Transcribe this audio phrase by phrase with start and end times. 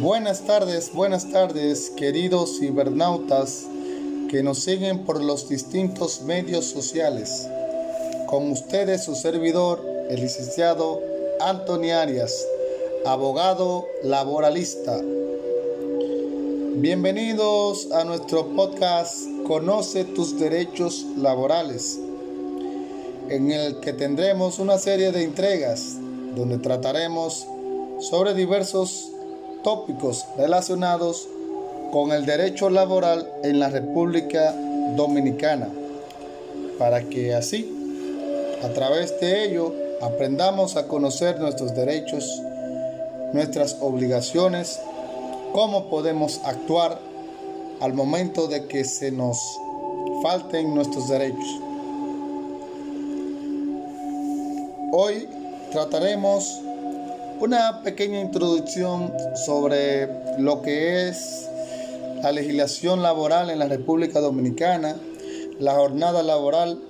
[0.00, 3.66] Buenas tardes, buenas tardes, queridos cibernautas
[4.30, 7.48] que nos siguen por los distintos medios sociales.
[8.26, 11.02] Con ustedes su servidor, el licenciado
[11.40, 12.46] Anthony Arias,
[13.04, 15.00] abogado laboralista.
[16.76, 21.98] Bienvenidos a nuestro podcast Conoce tus derechos laborales,
[23.30, 25.96] en el que tendremos una serie de entregas
[26.36, 27.48] donde trataremos
[27.98, 29.10] sobre diversos
[29.64, 31.28] tópicos relacionados
[31.92, 34.54] con el derecho laboral en la República
[34.96, 35.68] Dominicana,
[36.78, 37.68] para que así,
[38.62, 42.40] a través de ello, aprendamos a conocer nuestros derechos,
[43.32, 44.78] nuestras obligaciones,
[45.52, 46.98] cómo podemos actuar
[47.80, 49.38] al momento de que se nos
[50.22, 51.60] falten nuestros derechos.
[54.92, 55.28] Hoy
[55.72, 56.60] trataremos
[57.40, 59.12] una pequeña introducción
[59.46, 61.48] sobre lo que es
[62.22, 64.96] la legislación laboral en la República Dominicana,
[65.60, 66.80] la jornada laboral,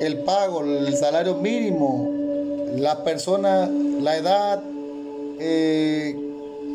[0.00, 2.08] el pago, el salario mínimo,
[2.76, 4.62] la persona, la edad
[5.40, 6.16] eh,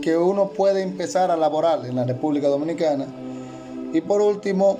[0.01, 3.07] que uno puede empezar a laborar en la República Dominicana.
[3.93, 4.77] Y por último,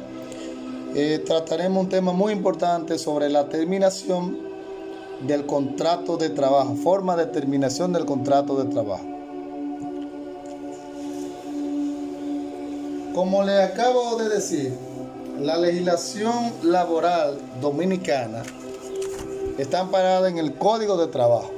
[0.94, 4.45] eh, trataremos un tema muy importante sobre la terminación
[5.22, 9.06] del contrato de trabajo, forma de terminación del contrato de trabajo.
[13.14, 14.74] Como le acabo de decir,
[15.40, 18.44] la legislación laboral dominicana
[19.58, 21.52] está amparada en el Código de Trabajo,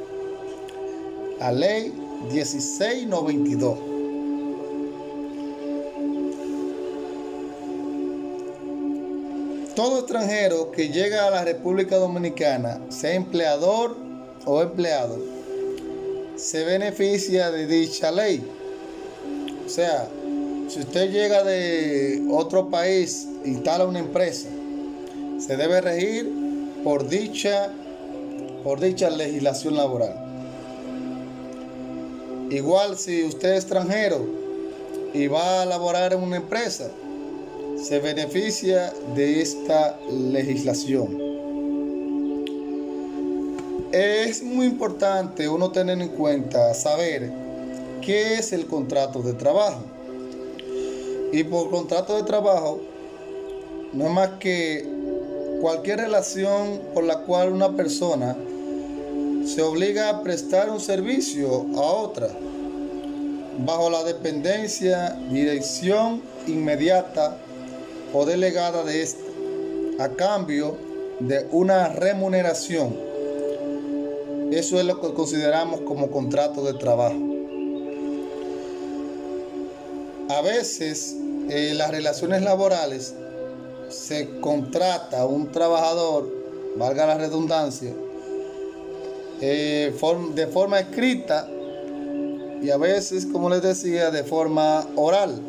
[1.39, 1.93] la ley
[2.31, 3.86] 1692.
[9.77, 13.95] Todo extranjero que llega a la República Dominicana, sea empleador
[14.43, 15.19] o empleado,
[16.35, 18.43] se beneficia de dicha ley.
[19.63, 20.09] O sea,
[20.67, 24.49] si usted llega de otro país, instala una empresa,
[25.37, 26.27] se debe regir
[26.83, 27.71] por dicha,
[28.63, 30.15] por dicha legislación laboral.
[32.49, 34.25] Igual si usted es extranjero
[35.13, 36.89] y va a laborar en una empresa,
[37.81, 41.17] se beneficia de esta legislación.
[43.91, 47.31] Es muy importante uno tener en cuenta, saber
[48.01, 49.83] qué es el contrato de trabajo.
[51.31, 52.81] Y por contrato de trabajo,
[53.93, 54.87] no es más que
[55.61, 58.35] cualquier relación por la cual una persona
[59.45, 62.29] se obliga a prestar un servicio a otra
[63.59, 67.37] bajo la dependencia, dirección inmediata
[68.13, 69.23] o delegada de esta,
[69.99, 70.77] a cambio
[71.19, 72.95] de una remuneración.
[74.51, 77.17] Eso es lo que consideramos como contrato de trabajo.
[80.29, 83.13] A veces en eh, las relaciones laborales
[83.89, 86.29] se contrata a un trabajador,
[86.75, 87.93] valga la redundancia,
[89.41, 89.93] eh,
[90.33, 91.47] de forma escrita
[92.61, 95.39] y a veces, como les decía, de forma oral.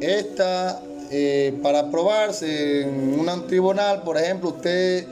[0.00, 5.06] Esta, eh, para aprobarse en un tribunal, por ejemplo, usted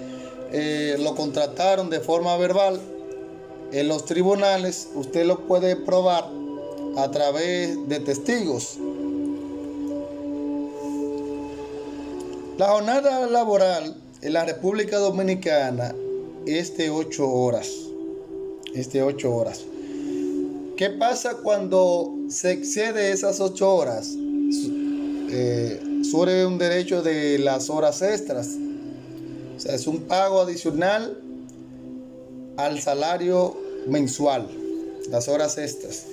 [0.98, 2.80] lo contrataron de forma verbal,
[3.72, 6.30] en los tribunales usted lo puede probar
[6.96, 8.78] a través de testigos.
[12.58, 15.94] La jornada laboral en la República Dominicana
[16.46, 17.68] es de 8 horas.
[18.74, 19.64] Es de 8 horas.
[20.76, 24.16] ¿Qué pasa cuando se excede esas 8 horas?
[25.38, 25.80] Eh,
[26.46, 28.56] un derecho de las horas extras.
[29.54, 31.18] O sea, es un pago adicional
[32.56, 33.54] al salario
[33.86, 34.48] mensual,
[35.10, 36.06] las horas extras.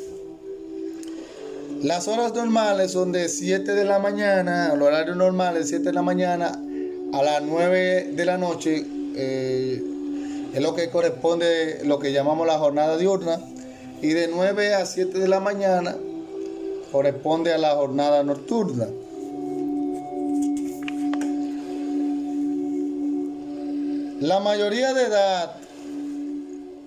[1.81, 5.93] Las horas normales son de 7 de la mañana, el horario normal es 7 de
[5.93, 6.59] la mañana
[7.13, 8.85] a las 9 de la noche.
[9.15, 9.81] Eh,
[10.53, 13.39] es lo que corresponde, lo que llamamos la jornada diurna.
[14.01, 15.95] Y de 9 a 7 de la mañana
[16.91, 18.87] corresponde a la jornada nocturna.
[24.23, 25.51] La mayoría de edad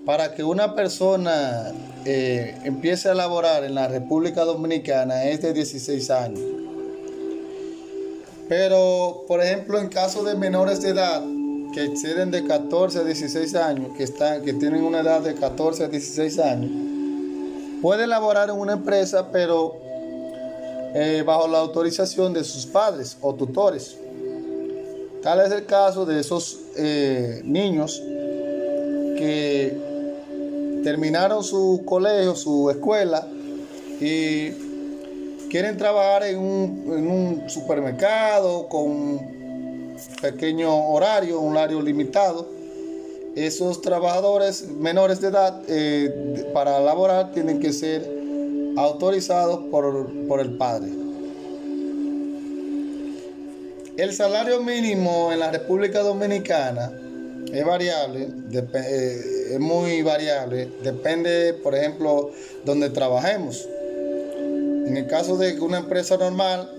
[0.07, 1.71] para que una persona
[2.03, 6.39] eh, empiece a laborar en la República Dominicana es de 16 años.
[8.49, 11.21] Pero, por ejemplo, en caso de menores de edad
[11.75, 15.83] que exceden de 14 a 16 años, que, están, que tienen una edad de 14
[15.83, 16.71] a 16 años,
[17.83, 19.77] puede laborar en una empresa, pero
[20.95, 23.95] eh, bajo la autorización de sus padres o tutores.
[25.21, 28.01] Tal es el caso de esos eh, niños
[29.17, 29.75] que
[30.83, 33.27] terminaron su colegio, su escuela
[33.99, 34.51] y
[35.49, 39.19] quieren trabajar en un, supermercado con
[40.21, 42.47] pequeño horario, un horario limitado.
[43.35, 48.09] Esos trabajadores menores de edad eh, para laborar tienen que ser
[48.77, 51.06] autorizados por, por el padre.
[53.97, 56.91] El salario mínimo en la República Dominicana
[57.51, 62.29] es variable, eh, es muy variable, depende, por ejemplo,
[62.63, 63.67] donde trabajemos.
[64.37, 66.69] En el caso de una empresa normal,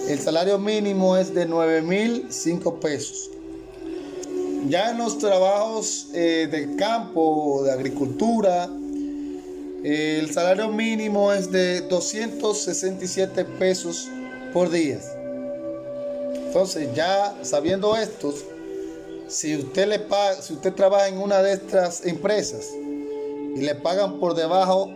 [0.08, 3.30] el salario mínimo es de 9.005 pesos.
[4.68, 8.68] Ya en los trabajos eh, de campo, de agricultura,
[9.84, 14.08] el salario mínimo es de 267 pesos
[14.54, 14.98] por día.
[16.54, 18.32] Entonces, ya sabiendo esto,
[19.26, 22.70] si usted le paga, si usted trabaja en una de estas empresas
[23.56, 24.88] y le pagan por debajo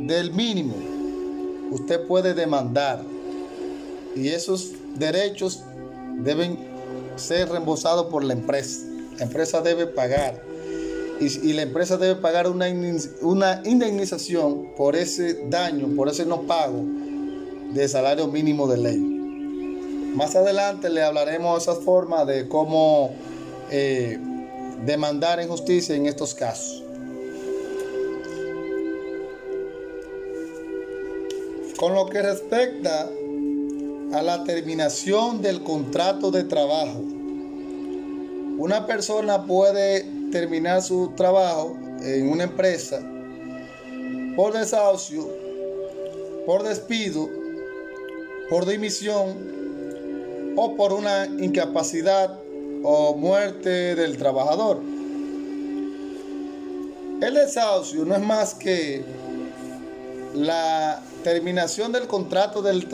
[0.00, 0.74] del mínimo,
[1.70, 3.02] usted puede demandar
[4.14, 5.64] y esos derechos
[6.20, 6.56] deben
[7.16, 8.86] ser reembolsados por la empresa.
[9.18, 10.42] La empresa debe pagar
[11.20, 12.68] y, la empresa debe pagar una,
[13.20, 16.82] una indemnización por ese daño, por ese no pago
[17.74, 19.15] de salario mínimo de ley.
[20.16, 23.14] Más adelante le hablaremos de esa forma de cómo
[23.70, 24.18] eh,
[24.86, 26.82] demandar en justicia en estos casos.
[31.78, 33.10] Con lo que respecta
[34.14, 36.98] a la terminación del contrato de trabajo,
[38.56, 43.02] una persona puede terminar su trabajo en una empresa
[44.34, 45.28] por desahucio,
[46.46, 47.28] por despido,
[48.48, 49.65] por dimisión
[50.56, 52.38] o por una incapacidad
[52.82, 54.80] o muerte del trabajador.
[57.20, 59.04] El desahucio no es más que
[60.34, 62.88] la terminación del contrato del,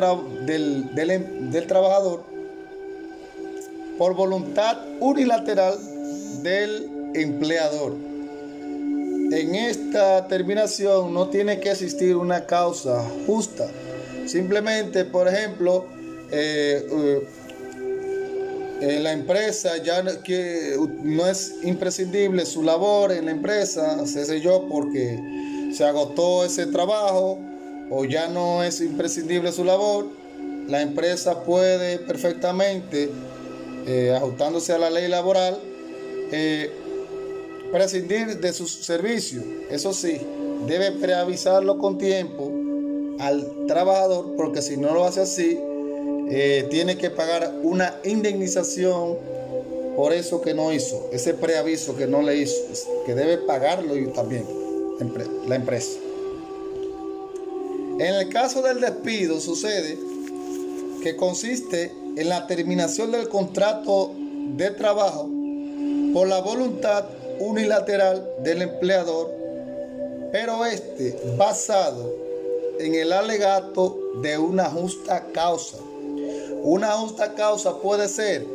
[0.47, 2.23] del, del trabajador
[3.99, 5.79] por voluntad unilateral
[6.43, 7.94] del empleador.
[9.32, 13.67] En esta terminación no tiene que existir una causa justa.
[14.26, 15.87] Simplemente, por ejemplo,
[16.31, 17.23] eh, eh,
[18.82, 24.67] eh, la empresa ya que no es imprescindible su labor en la empresa, sé yo,
[24.69, 25.19] porque
[25.73, 27.38] se agotó ese trabajo
[27.90, 30.08] o ya no es imprescindible su labor,
[30.67, 33.08] la empresa puede perfectamente,
[34.17, 35.58] ajustándose a la ley laboral,
[37.70, 39.44] prescindir de sus servicios.
[39.70, 40.19] Eso sí,
[40.67, 42.50] debe preavisarlo con tiempo
[43.19, 45.58] al trabajador porque si no lo hace así,
[46.30, 49.16] eh, tiene que pagar una indemnización
[49.96, 52.56] por eso que no hizo, ese preaviso que no le hizo,
[53.04, 54.46] que debe pagarlo también
[55.46, 55.98] la empresa.
[57.98, 59.98] En el caso del despido sucede
[61.02, 64.12] que consiste en la terminación del contrato
[64.56, 65.28] de trabajo
[66.12, 67.04] por la voluntad
[67.38, 69.30] unilateral del empleador,
[70.30, 72.14] pero este basado
[72.78, 75.78] en el alegato de una justa causa.
[76.62, 78.47] Una justa causa puede ser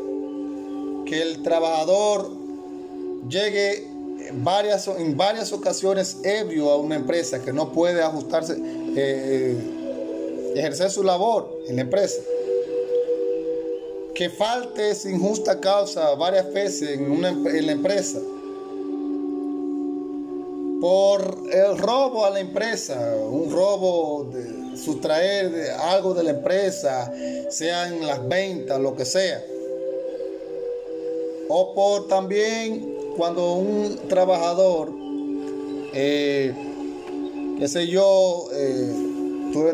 [1.06, 2.30] que el trabajador
[3.28, 3.86] llegue
[4.30, 8.58] en varias, en varias ocasiones ebrio a una empresa que no puede ajustarse, eh,
[8.96, 12.22] eh, ejercer su labor en la empresa.
[14.16, 18.20] Que falte sin justa causa varias veces en, una, en la empresa
[20.80, 27.12] por el robo a la empresa, un robo de sustraer algo de la empresa,
[27.50, 29.44] sean las ventas, lo que sea.
[31.50, 34.92] O por también cuando un trabajador,
[35.94, 36.54] eh,
[37.60, 38.94] qué sé yo, eh,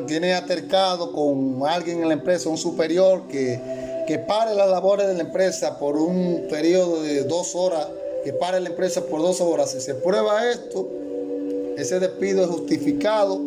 [0.07, 3.59] tiene atercado con alguien en la empresa, un superior que,
[4.07, 7.87] que pare las labores de la empresa por un periodo de dos horas
[8.23, 9.71] que pare la empresa por dos horas.
[9.71, 10.87] Si se prueba esto,
[11.75, 13.41] ese despido es justificado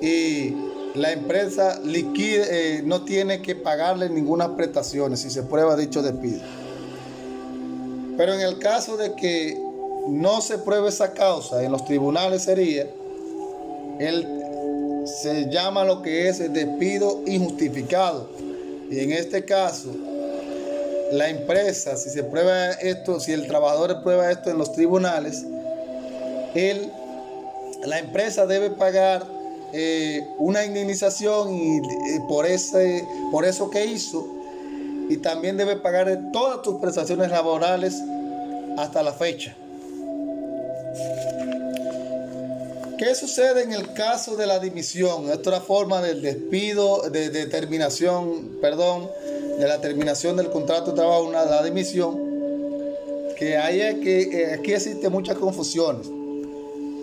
[0.00, 0.54] y
[0.94, 6.40] la empresa liquide, eh, no tiene que pagarle ninguna prestación si se prueba dicho despido.
[8.16, 9.56] Pero en el caso de que
[10.08, 12.86] no se pruebe esa causa, en los tribunales sería
[14.00, 14.26] él
[15.04, 18.28] se llama lo que es el despido injustificado.
[18.90, 19.94] Y en este caso,
[21.12, 25.44] la empresa, si se prueba esto, si el trabajador prueba esto en los tribunales,
[26.54, 26.90] él,
[27.84, 29.26] la empresa debe pagar
[29.72, 34.26] eh, una indemnización y, eh, por, ese, por eso que hizo
[35.08, 37.96] y también debe pagar todas tus prestaciones laborales
[38.78, 39.56] hasta la fecha.
[42.96, 45.30] ¿Qué sucede en el caso de la dimisión?
[45.30, 49.08] Otra forma del despido, de, determinación, perdón,
[49.58, 52.20] de la terminación del contrato de trabajo, una, la dimisión,
[53.38, 56.06] que hay que eh, aquí existen muchas confusiones.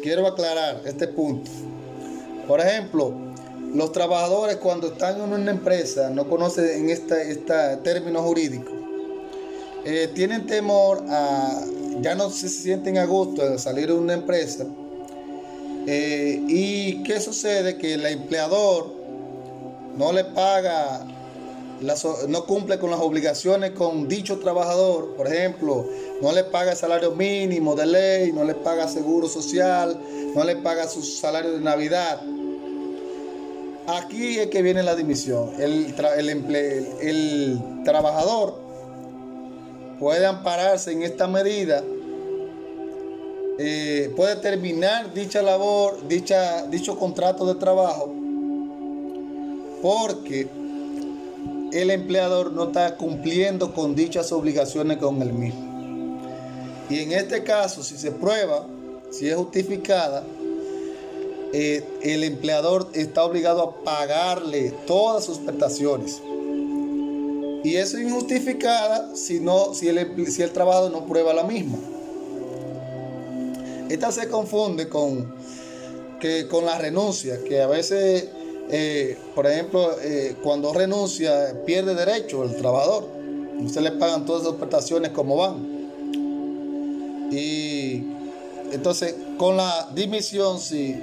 [0.04, 1.50] Quiero aclarar este punto.
[2.48, 3.14] Por ejemplo,
[3.74, 7.36] los trabajadores cuando están en una empresa no conocen en este,
[7.84, 8.72] término jurídico.
[9.86, 11.62] Eh, tienen temor a,
[12.02, 14.66] ya no se sienten a gusto de salir de una empresa
[15.90, 17.78] eh, ¿Y qué sucede?
[17.78, 18.94] Que el empleador
[19.96, 21.08] no le paga,
[22.28, 25.16] no cumple con las obligaciones con dicho trabajador.
[25.16, 25.86] Por ejemplo,
[26.22, 29.98] no le paga el salario mínimo de ley, no le paga seguro social,
[30.36, 32.22] no le paga su salario de Navidad.
[33.88, 35.52] Aquí es que viene la dimisión.
[35.60, 35.96] El,
[37.86, 38.60] trabajador
[39.98, 41.84] puede ampararse en esta medida
[43.60, 48.14] eh, puede terminar dicha labor, dicha, dicho contrato de trabajo,
[49.82, 50.48] porque
[51.72, 55.66] el empleador no está cumpliendo con dichas obligaciones con el mismo.
[56.90, 58.68] Y en este caso, si se prueba,
[59.10, 60.24] si es justificada,
[61.54, 66.22] eh, el empleador está obligado a pagarle todas sus prestaciones.
[67.64, 71.78] Y eso es injustificada si, no, si, el, si el trabajador no prueba la misma.
[73.90, 75.34] Esta se confunde con,
[76.20, 78.28] que, con la renuncia, que a veces,
[78.70, 83.08] eh, por ejemplo, eh, cuando renuncia pierde derecho el trabajador.
[83.72, 85.78] Se le pagan todas las prestaciones como van.
[87.32, 88.04] Y
[88.72, 90.96] entonces, con la dimisión, si,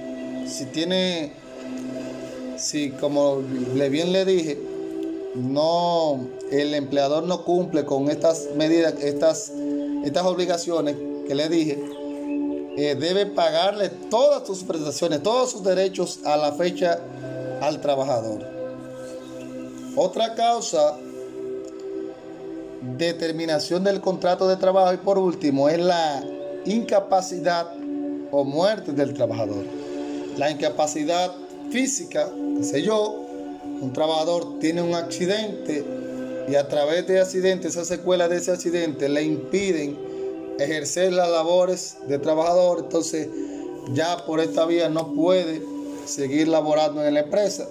[0.47, 1.33] si tiene,
[2.57, 3.43] si como
[3.75, 4.59] le bien le dije,
[5.35, 9.53] no, el empleador no cumple con estas medidas, estas,
[10.05, 10.97] estas obligaciones
[11.27, 11.83] que le dije,
[12.77, 17.01] eh, debe pagarle todas sus prestaciones, todos sus derechos a la fecha
[17.61, 18.45] al trabajador.
[19.97, 20.97] Otra causa,
[22.97, 26.23] determinación del contrato de trabajo y por último es la
[26.65, 27.73] incapacidad
[28.31, 29.84] o muerte del trabajador.
[30.37, 31.33] La incapacidad
[31.71, 33.25] física, qué sé yo,
[33.81, 35.85] un trabajador tiene un accidente
[36.49, 39.97] y a través de accidente, esa secuela de ese accidente le impiden
[40.59, 43.29] ejercer las labores de trabajador, entonces
[43.93, 45.63] ya por esta vía no puede
[46.07, 47.67] seguir laborando en la empresa.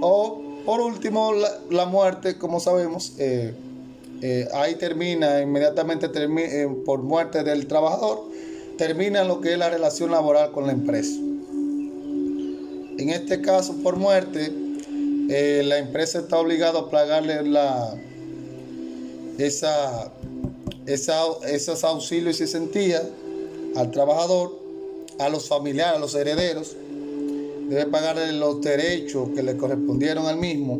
[0.00, 1.32] O por último,
[1.70, 3.54] la, muerte, como sabemos, eh,
[4.22, 8.24] eh, ahí termina, inmediatamente eh, por muerte del trabajador,
[8.76, 11.18] termina lo que es la relación laboral con la empresa.
[13.00, 14.52] En este caso, por muerte,
[15.64, 17.94] la empresa está obligada a pagarle la,
[19.38, 20.12] esa
[20.86, 23.02] esos auxilios y sentía
[23.74, 24.54] al trabajador,
[25.18, 26.76] a los familiares, a los herederos,
[27.70, 30.78] debe pagarle los derechos que le correspondieron al mismo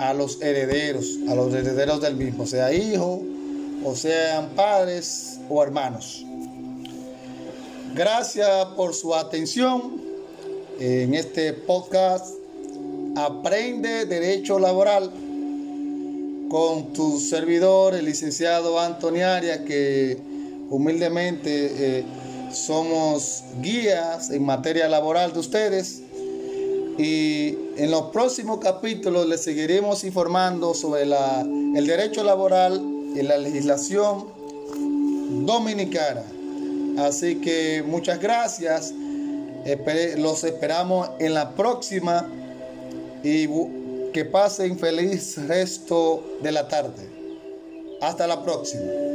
[0.00, 3.20] a los herederos, a los herederos del mismo, sea hijos,
[3.84, 6.24] o sean padres o hermanos.
[7.94, 10.01] Gracias por su atención
[10.78, 12.34] en este podcast.
[13.16, 15.10] Aprende Derecho Laboral
[16.48, 20.18] con tu servidor, el licenciado Antonio Arias, que
[20.70, 22.04] humildemente eh,
[22.52, 26.02] somos guías en materia laboral de ustedes.
[26.98, 32.82] Y en los próximos capítulos les seguiremos informando sobre la, el derecho laboral
[33.14, 34.26] y la legislación
[35.46, 36.22] dominicana.
[36.98, 38.92] Así que muchas gracias.
[40.16, 42.26] Los esperamos en la próxima
[43.22, 43.46] y
[44.12, 47.08] que pasen feliz resto de la tarde.
[48.00, 49.11] Hasta la próxima.